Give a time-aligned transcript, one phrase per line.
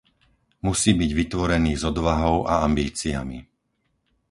[0.65, 3.37] Musí byť vytvorený s odvahou a ambíciami.